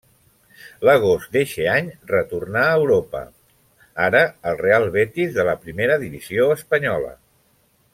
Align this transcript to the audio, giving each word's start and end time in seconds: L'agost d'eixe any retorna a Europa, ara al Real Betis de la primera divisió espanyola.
L'agost 0.87 1.35
d'eixe 1.35 1.67
any 1.73 1.91
retorna 2.13 2.63
a 2.63 2.73
Europa, 2.81 3.23
ara 4.09 4.25
al 4.53 4.61
Real 4.67 4.89
Betis 4.99 5.39
de 5.41 5.49
la 5.53 5.59
primera 5.69 6.03
divisió 6.09 6.53
espanyola. 6.61 7.19